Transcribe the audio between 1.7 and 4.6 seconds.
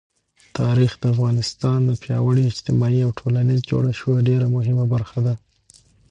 د پیاوړي اجتماعي او ټولنیز جوړښت یوه ډېره